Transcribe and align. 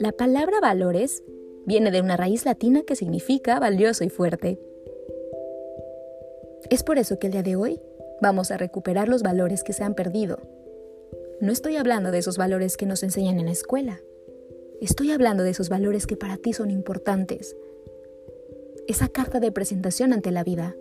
La 0.00 0.12
palabra 0.12 0.60
valores 0.60 1.22
viene 1.66 1.90
de 1.90 2.00
una 2.00 2.16
raíz 2.16 2.44
latina 2.44 2.82
que 2.86 2.96
significa 2.96 3.58
valioso 3.58 4.04
y 4.04 4.10
fuerte. 4.10 4.58
Es 6.70 6.82
por 6.82 6.98
eso 6.98 7.18
que 7.18 7.26
el 7.26 7.32
día 7.32 7.42
de 7.42 7.56
hoy 7.56 7.80
vamos 8.20 8.50
a 8.50 8.56
recuperar 8.56 9.08
los 9.08 9.22
valores 9.22 9.64
que 9.64 9.72
se 9.72 9.84
han 9.84 9.94
perdido. 9.94 10.38
No 11.40 11.52
estoy 11.52 11.76
hablando 11.76 12.10
de 12.10 12.18
esos 12.18 12.36
valores 12.38 12.76
que 12.76 12.86
nos 12.86 13.02
enseñan 13.02 13.38
en 13.38 13.46
la 13.46 13.52
escuela. 13.52 14.00
Estoy 14.80 15.10
hablando 15.10 15.42
de 15.42 15.50
esos 15.50 15.68
valores 15.68 16.06
que 16.06 16.16
para 16.16 16.36
ti 16.36 16.52
son 16.52 16.70
importantes. 16.70 17.56
Esa 18.86 19.08
carta 19.08 19.40
de 19.40 19.52
presentación 19.52 20.12
ante 20.12 20.30
la 20.30 20.44
vida. 20.44 20.76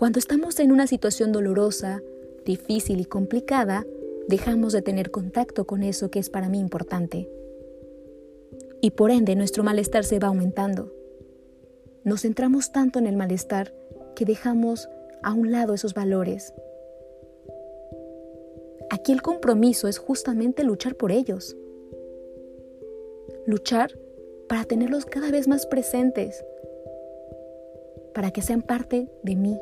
Cuando 0.00 0.18
estamos 0.18 0.58
en 0.60 0.72
una 0.72 0.86
situación 0.86 1.30
dolorosa, 1.30 2.00
difícil 2.46 3.00
y 3.00 3.04
complicada, 3.04 3.84
dejamos 4.28 4.72
de 4.72 4.80
tener 4.80 5.10
contacto 5.10 5.66
con 5.66 5.82
eso 5.82 6.10
que 6.10 6.18
es 6.18 6.30
para 6.30 6.48
mí 6.48 6.58
importante. 6.58 7.28
Y 8.80 8.92
por 8.92 9.10
ende 9.10 9.36
nuestro 9.36 9.62
malestar 9.62 10.04
se 10.04 10.18
va 10.18 10.28
aumentando. 10.28 10.90
Nos 12.02 12.22
centramos 12.22 12.72
tanto 12.72 12.98
en 12.98 13.06
el 13.06 13.18
malestar 13.18 13.74
que 14.16 14.24
dejamos 14.24 14.88
a 15.22 15.34
un 15.34 15.52
lado 15.52 15.74
esos 15.74 15.92
valores. 15.92 16.54
Aquí 18.88 19.12
el 19.12 19.20
compromiso 19.20 19.86
es 19.86 19.98
justamente 19.98 20.64
luchar 20.64 20.94
por 20.94 21.12
ellos. 21.12 21.58
Luchar 23.44 23.98
para 24.48 24.64
tenerlos 24.64 25.04
cada 25.04 25.30
vez 25.30 25.46
más 25.46 25.66
presentes, 25.66 26.42
para 28.14 28.30
que 28.30 28.40
sean 28.40 28.62
parte 28.62 29.10
de 29.22 29.36
mí. 29.36 29.60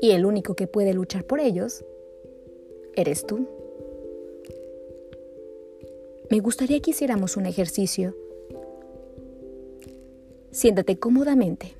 Y 0.00 0.10
el 0.10 0.26
único 0.26 0.54
que 0.54 0.66
puede 0.66 0.92
luchar 0.94 1.24
por 1.24 1.40
ellos 1.40 1.84
eres 2.94 3.26
tú. 3.26 3.46
Me 6.30 6.40
gustaría 6.40 6.80
que 6.80 6.90
hiciéramos 6.90 7.36
un 7.36 7.46
ejercicio. 7.46 8.14
Siéntate 10.50 10.98
cómodamente, 10.98 11.74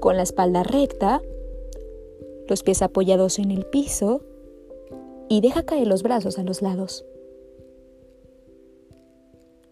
con 0.00 0.16
la 0.16 0.22
espalda 0.22 0.62
recta, 0.62 1.22
los 2.48 2.62
pies 2.62 2.82
apoyados 2.82 3.38
en 3.38 3.50
el 3.50 3.64
piso 3.64 4.22
y 5.28 5.40
deja 5.40 5.62
caer 5.62 5.86
los 5.86 6.02
brazos 6.02 6.38
a 6.38 6.42
los 6.42 6.62
lados. 6.62 7.04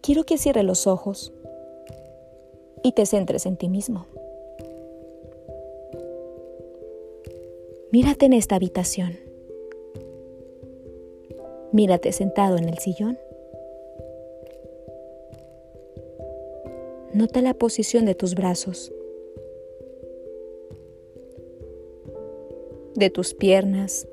Quiero 0.01 0.23
que 0.23 0.37
cierres 0.37 0.63
los 0.63 0.87
ojos 0.87 1.31
y 2.83 2.93
te 2.93 3.05
centres 3.05 3.45
en 3.45 3.57
ti 3.57 3.69
mismo. 3.69 4.07
Mírate 7.91 8.27
en 8.27 8.33
esta 8.33 8.55
habitación. 8.55 9.17
Mírate 11.71 12.11
sentado 12.11 12.57
en 12.57 12.69
el 12.69 12.77
sillón. 12.77 13.17
Nota 17.15 17.41
la 17.41 17.55
posición 17.55 18.05
de 18.05 18.13
tus 18.13 18.35
brazos, 18.35 18.93
de 22.93 23.09
tus 23.09 23.33
piernas, 23.33 24.07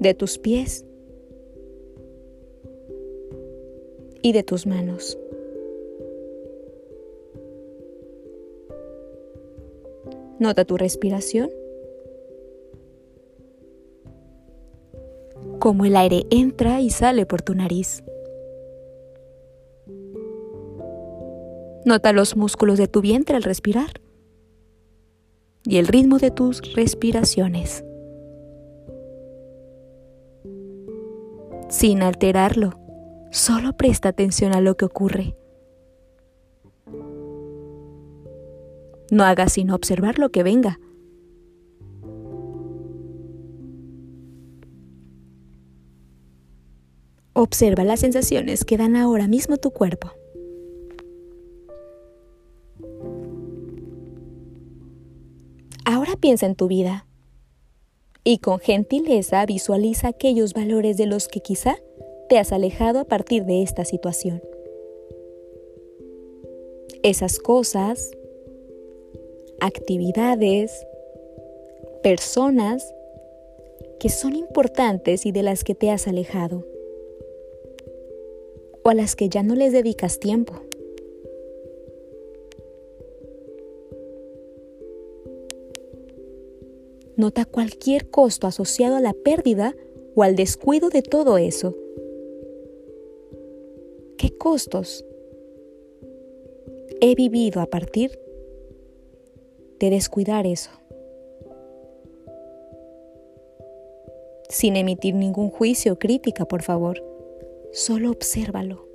de 0.00 0.14
tus 0.14 0.38
pies 0.38 0.86
y 4.22 4.32
de 4.32 4.42
tus 4.42 4.66
manos. 4.66 5.18
Nota 10.38 10.64
tu 10.64 10.76
respiración. 10.76 11.50
Como 15.58 15.84
el 15.84 15.96
aire 15.96 16.24
entra 16.30 16.80
y 16.80 16.90
sale 16.90 17.24
por 17.24 17.42
tu 17.42 17.54
nariz. 17.54 18.04
Nota 21.86 22.12
los 22.12 22.36
músculos 22.36 22.78
de 22.78 22.88
tu 22.88 23.00
vientre 23.00 23.36
al 23.36 23.44
respirar 23.44 24.00
y 25.64 25.78
el 25.78 25.86
ritmo 25.86 26.18
de 26.18 26.30
tus 26.30 26.74
respiraciones. 26.74 27.84
Sin 31.68 32.02
alterarlo, 32.02 32.78
solo 33.30 33.76
presta 33.76 34.10
atención 34.10 34.54
a 34.54 34.60
lo 34.60 34.76
que 34.76 34.84
ocurre. 34.84 35.36
No 39.10 39.24
hagas 39.24 39.52
sino 39.52 39.74
observar 39.74 40.18
lo 40.18 40.30
que 40.30 40.42
venga. 40.42 40.80
Observa 47.34 47.84
las 47.84 48.00
sensaciones 48.00 48.64
que 48.64 48.78
dan 48.78 48.96
ahora 48.96 49.28
mismo 49.28 49.58
tu 49.58 49.70
cuerpo. 49.70 50.10
Ahora 55.84 56.16
piensa 56.16 56.46
en 56.46 56.56
tu 56.56 56.66
vida 56.66 57.06
y 58.24 58.38
con 58.38 58.58
gentileza 58.58 59.46
visualiza 59.46 60.08
aquellos 60.08 60.52
valores 60.52 60.96
de 60.96 61.06
los 61.06 61.28
que 61.28 61.40
quizá 61.40 61.76
te 62.28 62.38
has 62.38 62.52
alejado 62.52 62.98
a 62.98 63.04
partir 63.04 63.44
de 63.44 63.62
esta 63.62 63.84
situación. 63.84 64.42
Esas 67.04 67.38
cosas, 67.38 68.10
actividades, 69.60 70.86
personas 72.02 72.94
que 73.98 74.08
son 74.08 74.34
importantes 74.34 75.26
y 75.26 75.32
de 75.32 75.42
las 75.42 75.64
que 75.64 75.74
te 75.74 75.90
has 75.90 76.06
alejado 76.06 76.64
o 78.82 78.88
a 78.88 78.94
las 78.94 79.16
que 79.16 79.28
ya 79.28 79.42
no 79.42 79.54
les 79.54 79.72
dedicas 79.72 80.20
tiempo. 80.20 80.54
Nota 87.16 87.46
cualquier 87.46 88.10
costo 88.10 88.46
asociado 88.46 88.96
a 88.96 89.00
la 89.00 89.14
pérdida 89.14 89.74
o 90.14 90.22
al 90.22 90.36
descuido 90.36 90.90
de 90.90 91.02
todo 91.02 91.38
eso. 91.38 91.74
¿Qué 94.18 94.36
costos 94.36 95.04
he 97.00 97.14
vivido 97.14 97.60
a 97.60 97.66
partir 97.66 98.18
de 99.78 99.90
descuidar 99.90 100.46
eso. 100.46 100.70
Sin 104.48 104.76
emitir 104.76 105.14
ningún 105.14 105.50
juicio 105.50 105.94
o 105.94 105.98
crítica, 105.98 106.44
por 106.44 106.62
favor. 106.62 107.02
Solo 107.72 108.10
obsérvalo. 108.10 108.86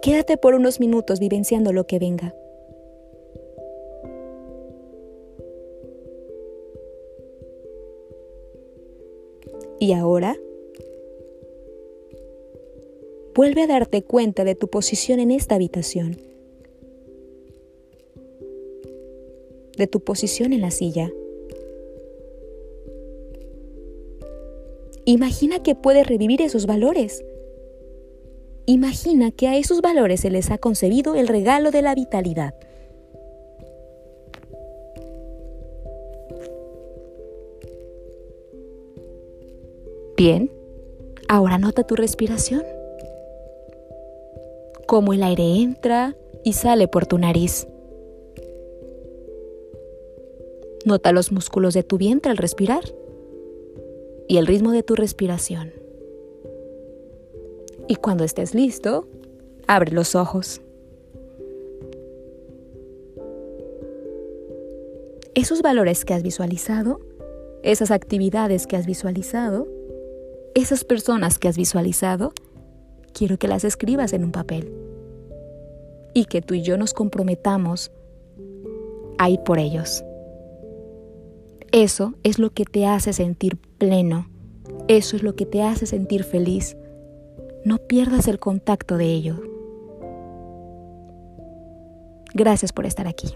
Quédate 0.00 0.36
por 0.36 0.54
unos 0.54 0.80
minutos 0.80 1.20
vivenciando 1.20 1.72
lo 1.72 1.86
que 1.86 1.98
venga. 1.98 2.34
Y 9.78 9.92
ahora 9.92 10.36
Vuelve 13.34 13.62
a 13.62 13.66
darte 13.66 14.02
cuenta 14.02 14.44
de 14.44 14.54
tu 14.54 14.68
posición 14.68 15.18
en 15.18 15.30
esta 15.30 15.54
habitación, 15.54 16.18
de 19.78 19.86
tu 19.86 20.00
posición 20.00 20.52
en 20.52 20.60
la 20.60 20.70
silla. 20.70 21.10
Imagina 25.06 25.62
que 25.62 25.74
puedes 25.74 26.06
revivir 26.06 26.42
esos 26.42 26.66
valores. 26.66 27.24
Imagina 28.66 29.30
que 29.30 29.48
a 29.48 29.56
esos 29.56 29.80
valores 29.80 30.20
se 30.20 30.30
les 30.30 30.50
ha 30.50 30.58
concebido 30.58 31.14
el 31.14 31.26
regalo 31.26 31.70
de 31.70 31.80
la 31.80 31.94
vitalidad. 31.94 32.54
Bien, 40.18 40.50
ahora 41.28 41.56
nota 41.56 41.84
tu 41.84 41.96
respiración 41.96 42.62
cómo 44.92 45.14
el 45.14 45.22
aire 45.22 45.62
entra 45.62 46.14
y 46.44 46.52
sale 46.52 46.86
por 46.86 47.06
tu 47.06 47.16
nariz. 47.16 47.66
Nota 50.84 51.12
los 51.12 51.32
músculos 51.32 51.72
de 51.72 51.82
tu 51.82 51.96
vientre 51.96 52.30
al 52.30 52.36
respirar 52.36 52.84
y 54.28 54.36
el 54.36 54.46
ritmo 54.46 54.70
de 54.70 54.82
tu 54.82 54.94
respiración. 54.94 55.72
Y 57.88 57.96
cuando 57.96 58.22
estés 58.22 58.54
listo, 58.54 59.08
abre 59.66 59.92
los 59.92 60.14
ojos. 60.14 60.60
Esos 65.34 65.62
valores 65.62 66.04
que 66.04 66.12
has 66.12 66.22
visualizado, 66.22 67.00
esas 67.62 67.90
actividades 67.90 68.66
que 68.66 68.76
has 68.76 68.84
visualizado, 68.84 69.66
esas 70.54 70.84
personas 70.84 71.38
que 71.38 71.48
has 71.48 71.56
visualizado, 71.56 72.34
quiero 73.12 73.38
que 73.38 73.48
las 73.48 73.64
escribas 73.64 74.12
en 74.12 74.24
un 74.24 74.32
papel 74.32 74.72
y 76.14 76.26
que 76.26 76.42
tú 76.42 76.54
y 76.54 76.62
yo 76.62 76.76
nos 76.76 76.94
comprometamos 76.94 77.90
a 79.18 79.30
ir 79.30 79.40
por 79.40 79.58
ellos. 79.58 80.04
Eso 81.70 82.14
es 82.22 82.38
lo 82.38 82.50
que 82.50 82.64
te 82.64 82.86
hace 82.86 83.12
sentir 83.12 83.56
pleno, 83.78 84.28
eso 84.88 85.16
es 85.16 85.22
lo 85.22 85.34
que 85.34 85.46
te 85.46 85.62
hace 85.62 85.86
sentir 85.86 86.24
feliz. 86.24 86.76
No 87.64 87.78
pierdas 87.78 88.28
el 88.28 88.38
contacto 88.38 88.96
de 88.96 89.06
ello. 89.06 89.40
Gracias 92.34 92.72
por 92.72 92.86
estar 92.86 93.06
aquí. 93.06 93.28